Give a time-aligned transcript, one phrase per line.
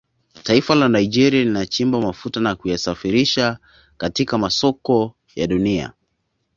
[0.43, 3.57] Taifa la Nigeria linachimba mafuta na kuyasafirisha
[3.97, 5.93] katika masoko ya Dunia